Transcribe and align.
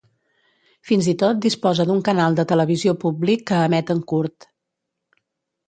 Fins 0.91 1.09
i 1.13 1.13
tot 1.23 1.43
disposa 1.47 1.85
d'un 1.91 2.01
canal 2.09 2.39
de 2.41 2.47
televisió 2.53 2.95
públic 3.05 3.47
que 3.53 3.63
emet 3.69 3.95
en 3.97 4.05
kurd. 4.15 4.51